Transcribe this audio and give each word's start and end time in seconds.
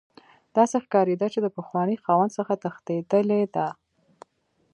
داسې 0.57 0.75
ښکاریده 0.85 1.27
چې 1.33 1.39
د 1.41 1.47
پخواني 1.57 1.95
خاوند 2.03 2.31
څخه 2.37 2.53
تښتیدلی 2.63 3.41
دی 3.55 3.67